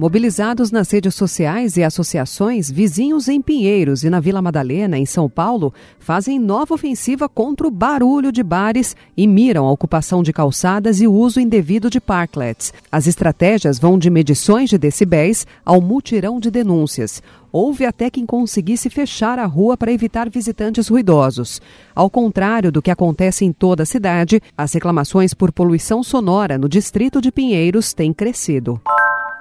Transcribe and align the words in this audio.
Mobilizados 0.00 0.70
nas 0.70 0.90
redes 0.90 1.14
sociais 1.14 1.76
e 1.76 1.82
associações, 1.82 2.70
vizinhos 2.70 3.28
em 3.28 3.42
Pinheiros 3.42 4.02
e 4.02 4.08
na 4.08 4.18
Vila 4.18 4.40
Madalena, 4.40 4.96
em 4.96 5.04
São 5.04 5.28
Paulo, 5.28 5.74
fazem 5.98 6.38
nova 6.38 6.72
ofensiva 6.72 7.28
contra 7.28 7.68
o 7.68 7.70
barulho 7.70 8.32
de 8.32 8.42
bares 8.42 8.96
e 9.14 9.26
miram 9.26 9.66
a 9.66 9.70
ocupação 9.70 10.22
de 10.22 10.32
calçadas 10.32 11.02
e 11.02 11.06
o 11.06 11.12
uso 11.12 11.38
indevido 11.38 11.90
de 11.90 12.00
parklets. 12.00 12.72
As 12.90 13.06
estratégias 13.06 13.78
vão 13.78 13.98
de 13.98 14.08
medições 14.08 14.70
de 14.70 14.78
decibéis 14.78 15.46
ao 15.66 15.82
mutirão 15.82 16.40
de 16.40 16.50
denúncias. 16.50 17.22
Houve 17.52 17.84
até 17.84 18.08
quem 18.08 18.24
conseguisse 18.24 18.88
fechar 18.88 19.38
a 19.38 19.44
rua 19.44 19.76
para 19.76 19.92
evitar 19.92 20.30
visitantes 20.30 20.88
ruidosos. 20.88 21.60
Ao 21.94 22.08
contrário 22.08 22.72
do 22.72 22.80
que 22.80 22.90
acontece 22.90 23.44
em 23.44 23.52
toda 23.52 23.82
a 23.82 23.86
cidade, 23.86 24.40
as 24.56 24.72
reclamações 24.72 25.34
por 25.34 25.52
poluição 25.52 26.02
sonora 26.02 26.56
no 26.56 26.70
distrito 26.70 27.20
de 27.20 27.30
Pinheiros 27.30 27.92
têm 27.92 28.14
crescido. 28.14 28.80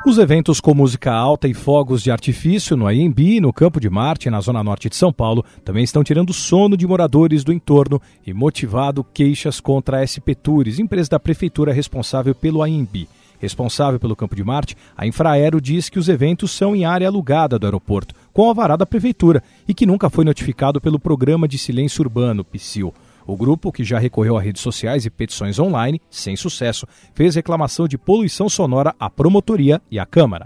Os 0.05 0.17
eventos 0.17 0.61
com 0.61 0.73
música 0.73 1.11
alta 1.11 1.45
e 1.45 1.53
fogos 1.53 2.01
de 2.01 2.09
artifício 2.09 2.77
no 2.77 2.87
AMB, 2.87 3.41
no 3.41 3.51
Campo 3.51 3.81
de 3.81 3.89
Marte, 3.89 4.29
na 4.29 4.39
zona 4.39 4.63
norte 4.63 4.89
de 4.89 4.95
São 4.95 5.11
Paulo, 5.11 5.43
também 5.63 5.83
estão 5.83 6.05
tirando 6.05 6.31
sono 6.31 6.77
de 6.77 6.87
moradores 6.87 7.43
do 7.43 7.51
entorno 7.51 8.01
e 8.25 8.33
motivado 8.33 9.03
queixas 9.03 9.59
contra 9.59 9.99
a 9.99 10.07
SP 10.07 10.33
Tours, 10.41 10.79
empresa 10.79 11.09
da 11.09 11.19
prefeitura 11.19 11.73
responsável 11.73 12.33
pelo 12.33 12.63
AMB. 12.63 13.09
Responsável 13.39 13.99
pelo 13.99 14.15
Campo 14.15 14.37
de 14.37 14.43
Marte, 14.43 14.75
a 14.95 15.05
Infraero 15.05 15.59
diz 15.59 15.89
que 15.89 15.99
os 15.99 16.07
eventos 16.07 16.51
são 16.51 16.73
em 16.73 16.85
área 16.85 17.07
alugada 17.07 17.59
do 17.59 17.65
aeroporto, 17.65 18.15
com 18.31 18.47
alvará 18.47 18.77
da 18.77 18.85
prefeitura, 18.85 19.43
e 19.67 19.73
que 19.73 19.85
nunca 19.85 20.09
foi 20.09 20.23
notificado 20.23 20.79
pelo 20.79 20.97
Programa 20.97 21.45
de 21.45 21.57
Silêncio 21.57 22.01
Urbano, 22.03 22.45
PSIL. 22.45 22.93
O 23.25 23.35
grupo, 23.35 23.71
que 23.71 23.83
já 23.83 23.99
recorreu 23.99 24.37
a 24.37 24.41
redes 24.41 24.61
sociais 24.61 25.05
e 25.05 25.09
petições 25.09 25.59
online, 25.59 26.01
sem 26.09 26.35
sucesso, 26.35 26.85
fez 27.13 27.35
reclamação 27.35 27.87
de 27.87 27.97
poluição 27.97 28.49
sonora 28.49 28.95
à 28.99 29.09
promotoria 29.09 29.81
e 29.89 29.99
à 29.99 30.05
Câmara. 30.05 30.45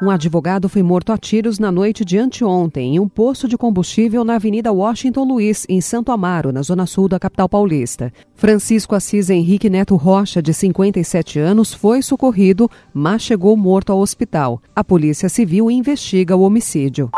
Um 0.00 0.10
advogado 0.10 0.68
foi 0.68 0.80
morto 0.80 1.10
a 1.10 1.18
tiros 1.18 1.58
na 1.58 1.72
noite 1.72 2.04
de 2.04 2.16
anteontem 2.18 2.94
em 2.94 3.00
um 3.00 3.08
posto 3.08 3.48
de 3.48 3.58
combustível 3.58 4.24
na 4.24 4.36
Avenida 4.36 4.70
Washington 4.72 5.24
Luiz, 5.24 5.66
em 5.68 5.80
Santo 5.80 6.12
Amaro, 6.12 6.52
na 6.52 6.62
zona 6.62 6.86
sul 6.86 7.08
da 7.08 7.18
capital 7.18 7.48
paulista. 7.48 8.12
Francisco 8.36 8.94
Assis 8.94 9.28
Henrique 9.28 9.68
Neto 9.68 9.96
Rocha, 9.96 10.40
de 10.40 10.54
57 10.54 11.40
anos, 11.40 11.74
foi 11.74 12.00
socorrido, 12.00 12.70
mas 12.94 13.22
chegou 13.22 13.56
morto 13.56 13.90
ao 13.90 13.98
hospital. 13.98 14.62
A 14.74 14.84
Polícia 14.84 15.28
Civil 15.28 15.68
investiga 15.68 16.36
o 16.36 16.42
homicídio. 16.42 17.10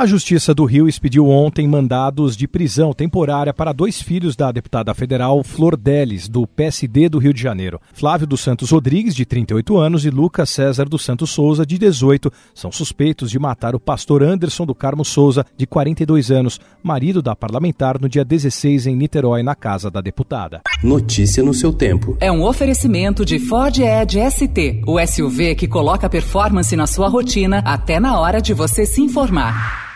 A 0.00 0.06
Justiça 0.06 0.54
do 0.54 0.64
Rio 0.64 0.88
expediu 0.88 1.28
ontem 1.28 1.68
mandados 1.68 2.34
de 2.34 2.48
prisão 2.48 2.94
temporária 2.94 3.52
para 3.52 3.70
dois 3.70 4.00
filhos 4.00 4.34
da 4.34 4.50
deputada 4.50 4.94
federal 4.94 5.44
Flor 5.44 5.76
Delis, 5.76 6.26
do 6.26 6.46
PSD 6.46 7.06
do 7.06 7.18
Rio 7.18 7.34
de 7.34 7.42
Janeiro. 7.42 7.78
Flávio 7.92 8.26
dos 8.26 8.40
Santos 8.40 8.70
Rodrigues, 8.70 9.14
de 9.14 9.26
38 9.26 9.76
anos, 9.76 10.06
e 10.06 10.10
Lucas 10.10 10.48
César 10.48 10.88
dos 10.88 11.04
Santos 11.04 11.28
Souza, 11.28 11.66
de 11.66 11.76
18, 11.76 12.32
são 12.54 12.72
suspeitos 12.72 13.30
de 13.30 13.38
matar 13.38 13.74
o 13.74 13.78
pastor 13.78 14.22
Anderson 14.22 14.64
do 14.64 14.74
Carmo 14.74 15.04
Souza, 15.04 15.44
de 15.54 15.66
42 15.66 16.30
anos, 16.30 16.58
marido 16.82 17.20
da 17.20 17.36
parlamentar, 17.36 18.00
no 18.00 18.08
dia 18.08 18.24
16 18.24 18.86
em 18.86 18.96
Niterói, 18.96 19.42
na 19.42 19.54
casa 19.54 19.90
da 19.90 20.00
deputada. 20.00 20.62
Notícia 20.82 21.42
no 21.42 21.52
seu 21.52 21.74
tempo. 21.74 22.16
É 22.20 22.32
um 22.32 22.42
oferecimento 22.42 23.22
de 23.22 23.38
Ford 23.38 23.76
Edge 23.78 24.18
ST, 24.30 24.80
o 24.86 24.98
SUV 24.98 25.54
que 25.54 25.68
coloca 25.68 26.08
performance 26.08 26.74
na 26.74 26.86
sua 26.86 27.06
rotina 27.06 27.58
até 27.66 28.00
na 28.00 28.18
hora 28.18 28.40
de 28.40 28.54
você 28.54 28.86
se 28.86 29.02
informar. 29.02 29.89